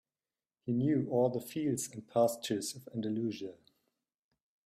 He 0.65 0.71
knew 0.71 1.07
all 1.11 1.29
the 1.29 1.39
fields 1.39 1.87
and 1.91 2.07
pastures 2.07 2.73
of 2.75 2.89
Andalusia. 2.91 3.53